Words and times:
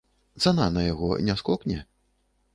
Цана 0.43 0.69
на 0.77 0.81
яго 0.87 1.11
не 1.29 1.37
скокне? 1.43 1.79